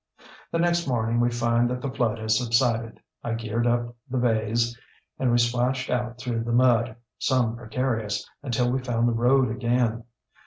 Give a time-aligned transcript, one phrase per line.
[0.51, 2.99] ŌĆ£The next morning we find that the flood has subsided.
[3.23, 4.75] I geared up the bays,
[5.19, 10.05] and we splashed out through the mud, some precarious, until we found the road again.